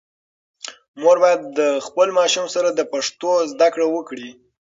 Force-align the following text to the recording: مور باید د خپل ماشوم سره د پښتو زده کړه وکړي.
مور 1.01 1.17
باید 1.23 1.41
د 1.59 1.61
خپل 1.85 2.07
ماشوم 2.19 2.45
سره 2.55 2.69
د 2.71 2.81
پښتو 2.91 3.31
زده 3.51 3.67
کړه 3.73 3.85
وکړي. 3.95 4.29